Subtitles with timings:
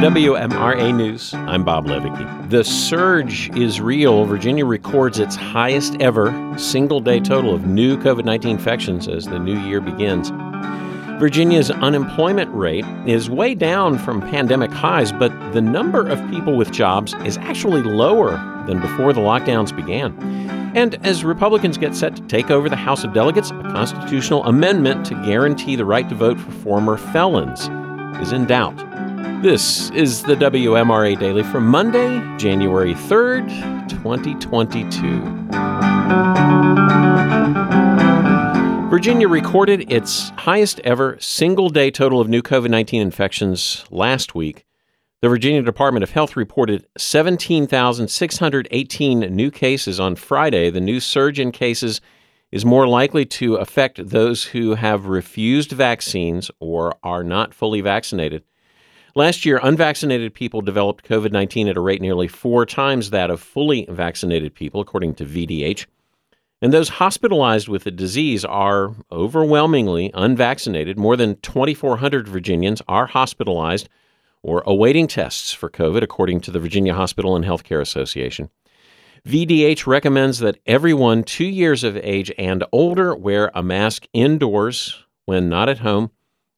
[0.00, 2.48] WMRA News, I'm Bob Leweke.
[2.48, 4.24] The surge is real.
[4.24, 9.38] Virginia records its highest ever single day total of new COVID 19 infections as the
[9.38, 10.30] new year begins.
[11.20, 16.70] Virginia's unemployment rate is way down from pandemic highs, but the number of people with
[16.72, 20.18] jobs is actually lower than before the lockdowns began.
[20.74, 25.04] And as Republicans get set to take over the House of Delegates, a constitutional amendment
[25.06, 27.68] to guarantee the right to vote for former felons
[28.22, 28.82] is in doubt.
[29.42, 33.48] This is the WMRA Daily for Monday, January 3rd,
[33.88, 35.00] 2022.
[38.90, 44.66] Virginia recorded its highest ever single day total of new COVID 19 infections last week.
[45.22, 50.68] The Virginia Department of Health reported 17,618 new cases on Friday.
[50.68, 52.02] The new surge in cases
[52.52, 58.42] is more likely to affect those who have refused vaccines or are not fully vaccinated.
[59.14, 63.40] Last year, unvaccinated people developed COVID 19 at a rate nearly four times that of
[63.40, 65.86] fully vaccinated people, according to VDH.
[66.62, 70.98] And those hospitalized with the disease are overwhelmingly unvaccinated.
[70.98, 73.88] More than 2,400 Virginians are hospitalized
[74.42, 78.50] or awaiting tests for COVID, according to the Virginia Hospital and Healthcare Association.
[79.26, 85.48] VDH recommends that everyone two years of age and older wear a mask indoors when
[85.48, 86.10] not at home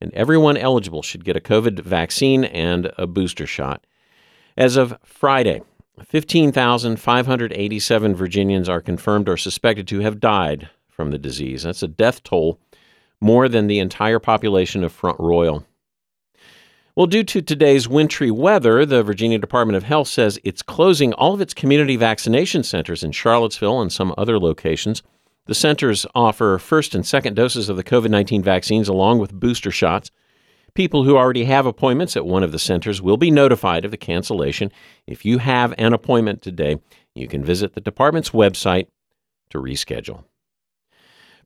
[0.00, 3.86] and everyone eligible should get a COVID vaccine and a booster shot.
[4.56, 5.62] As of Friday,
[6.04, 11.62] 15,587 Virginians are confirmed or suspected to have died from the disease.
[11.62, 12.60] That's a death toll
[13.20, 15.64] more than the entire population of Front Royal.
[16.94, 21.34] Well, due to today's wintry weather, the Virginia Department of Health says it's closing all
[21.34, 25.02] of its community vaccination centers in Charlottesville and some other locations.
[25.46, 29.70] The centers offer first and second doses of the COVID 19 vaccines along with booster
[29.70, 30.10] shots.
[30.74, 33.96] People who already have appointments at one of the centers will be notified of the
[33.96, 34.70] cancellation.
[35.06, 36.78] If you have an appointment today,
[37.14, 38.88] you can visit the department's website
[39.50, 40.24] to reschedule.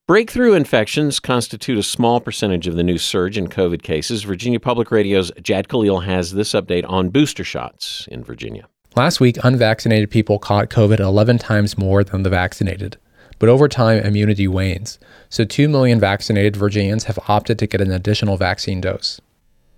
[0.09, 4.25] Breakthrough infections constitute a small percentage of the new surge in COVID cases.
[4.25, 8.67] Virginia Public Radio's Jahd Khalil has this update on booster shots in Virginia.
[8.97, 12.97] Last week, unvaccinated people caught COVID 11 times more than the vaccinated
[13.41, 15.01] but over time, immunity wanes.
[15.29, 19.21] So 2 million vaccinated Virginians have opted to get an additional vaccine dose.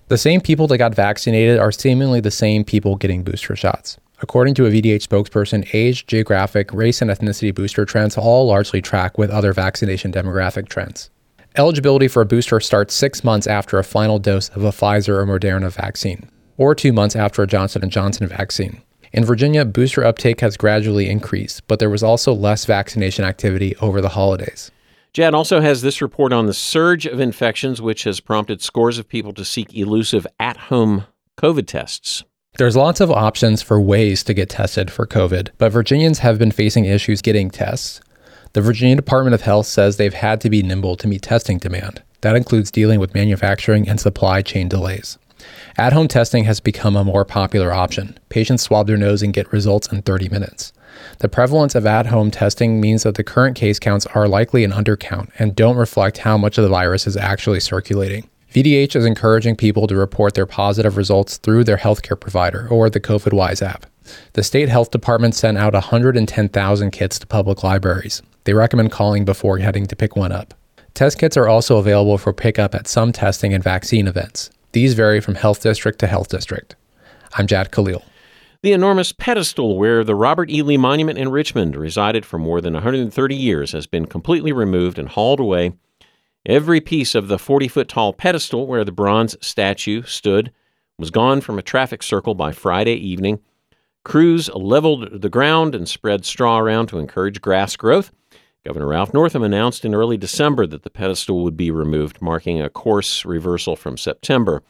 [0.09, 3.97] The same people that got vaccinated are seemingly the same people getting booster shots.
[4.21, 9.17] According to a VDH spokesperson, age, geographic, race, and ethnicity booster trends all largely track
[9.17, 11.11] with other vaccination demographic trends.
[11.57, 15.27] Eligibility for a booster starts six months after a final dose of a Pfizer or
[15.27, 18.83] Moderna vaccine, or two months after a Johnson & Johnson vaccine.
[19.13, 24.01] In Virginia, booster uptake has gradually increased, but there was also less vaccination activity over
[24.01, 24.71] the holidays.
[25.13, 29.07] Jahd also has this report on the surge of infections, which has prompted scores of
[29.07, 31.05] people to seek elusive at home
[31.39, 32.25] COVID tests.
[32.57, 36.51] There's lots of options for ways to get tested for COVID, but Virginians have been
[36.51, 38.01] facing issues getting tests.
[38.55, 42.03] The Virginia Department of Health says they've had to be nimble to meet testing demand.
[42.23, 45.19] That includes dealing with manufacturing and supply chain delays.
[45.77, 48.19] At home testing has become a more popular option.
[48.29, 50.73] Patients swab their nose and get results in 30 minutes.
[51.19, 54.73] The prevalence of at home testing means that the current case counts are likely an
[54.73, 58.29] undercount and don't reflect how much of the virus is actually circulating.
[58.53, 63.01] VDH is encouraging people to report their positive results through their healthcare provider or the
[63.01, 63.87] COVIDWise app.
[64.35, 68.21] The state health department sent out 110,000 kits to public libraries.
[68.45, 70.53] They recommend calling before heading to pick one up.
[70.95, 74.51] Test kits are also available for pickup at some testing and vaccine events.
[74.73, 76.77] These vary from health district to health district.
[77.35, 78.03] I'm Jahd Khalil.
[78.63, 80.63] The enormous pedestal where the Robert E.
[80.63, 85.09] Lee Monument in Richmond resided for more than 130 years has been completely removed and
[85.11, 85.73] hauled away.
[86.47, 90.53] Every piece of the 40 foot tall pedestal where the bronze statue stood
[90.99, 93.41] was gone from a traffic circle by Friday evening.
[94.05, 98.11] Crews leveled the ground and spread straw around to encourage grass growth.
[98.65, 102.71] Governor Ralph Northam announced in early December that the pedestal would be removed, marking a
[102.71, 104.63] course reversal from September.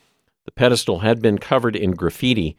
[0.46, 2.56] The pedestal had been covered in graffiti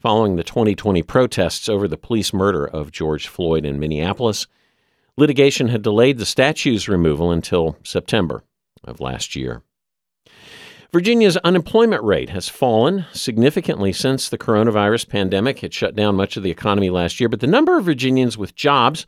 [0.00, 4.48] following the 2020 protests over the police murder of George Floyd in Minneapolis.
[5.16, 8.42] Litigation had delayed the statue's removal until September
[8.82, 9.62] of last year.
[10.92, 16.42] Virginia's unemployment rate has fallen significantly since the coronavirus pandemic had shut down much of
[16.42, 19.06] the economy last year, but the number of Virginians with jobs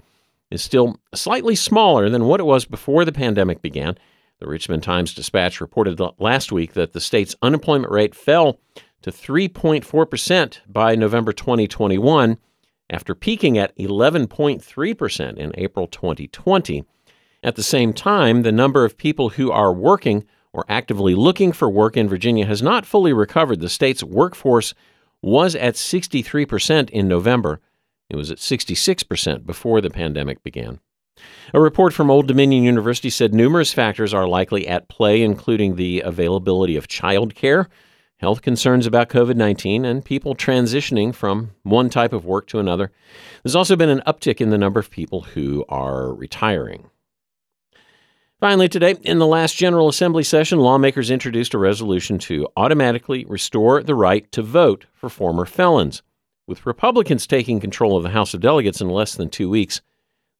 [0.51, 3.97] is still slightly smaller than what it was before the pandemic began.
[4.41, 8.61] The Richmond Times Dispatch reported last week that the state's unemployment rate fell
[9.03, 12.39] to 3.4% by November 2021
[12.91, 16.85] after peaking at 11.3% in April 2020.
[17.43, 21.69] At the same time, the number of people who are working or actively looking for
[21.69, 23.61] work in Virginia has not fully recovered.
[23.61, 24.73] The state's workforce
[25.21, 27.61] was at 63% in November.
[28.15, 30.79] It was at 66% before the pandemic began.
[31.53, 36.01] A report from Old Dominion University said numerous factors are likely at play, including the
[36.01, 37.67] availability of childcare,
[38.19, 42.93] health concerns about COVID 19, and people transitioning from one type of work to another.
[43.43, 46.91] There's also been an uptick in the number of people who are retiring.
[48.39, 53.83] Finally, today, in the last General Assembly session, lawmakers introduced a resolution to automatically restore
[53.83, 56.05] the right to vote for former felons.
[56.47, 59.81] With Republicans taking control of the House of Delegates in less than two weeks,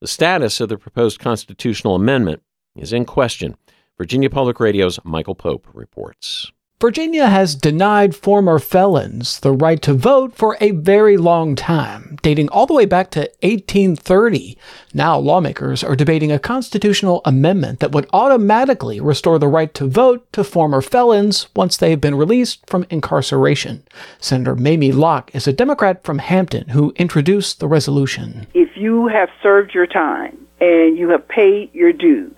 [0.03, 2.43] the status of the proposed constitutional amendment
[2.77, 3.57] is in question.
[3.97, 6.53] Virginia Public Radio's Michael Pope reports.
[6.85, 12.47] Virginia has denied former felons the right to vote for a very long time, dating
[12.51, 14.59] all the way back to 1830.
[14.93, 20.31] Now, lawmakers are debating a constitutional amendment that would automatically restore the right to vote
[20.35, 23.83] to former felons once they have been released from incarceration.
[24.21, 28.47] Senator Mamie Locke is a Democrat from Hampton who introduced the resolution.
[28.53, 32.37] If you have served your time and you have paid your dues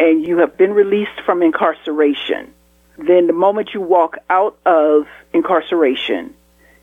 [0.00, 2.52] and you have been released from incarceration,
[2.98, 6.34] then the moment you walk out of incarceration,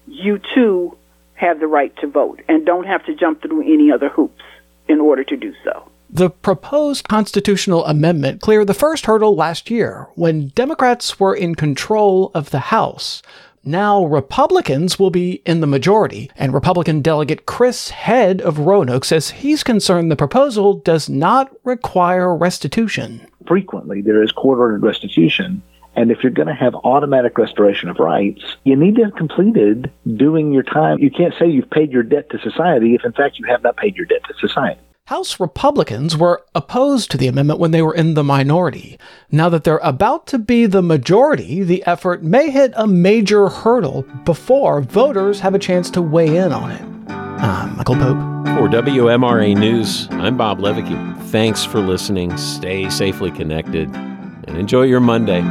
[0.08, 0.98] you too
[1.36, 4.44] have the right to vote and don't have to jump through any other hoops
[4.88, 5.90] in order to do so.
[6.10, 12.30] The proposed constitutional amendment cleared the first hurdle last year when Democrats were in control
[12.36, 13.24] of the House.
[13.66, 19.32] Now Republicans will be in the majority, and Republican delegate Chris Head of Roanoke says
[19.32, 23.26] he's concerned the proposal does not require restitution.
[23.48, 25.64] Frequently, there is court ordered restitution
[25.96, 29.92] and if you're going to have automatic restoration of rights, you need to have completed
[30.18, 31.00] doing your time.
[31.00, 33.78] You can't say you've paid your debt to society if in fact you have not
[33.78, 34.80] paid your debt to society.
[35.08, 38.98] House Republicans were opposed to the amendment when they were in the minority.
[39.30, 44.04] Now that they're about to be the majority, the effort may hit a major hurdle
[44.24, 46.82] before voters have a chance to weigh in on it.
[47.12, 48.18] I'm Michael Pope.
[48.58, 51.22] For WMRA News, I'm Bob Leweke.
[51.24, 52.38] Thanks for listening.
[52.38, 55.42] Stay safely connected and enjoy your Monday.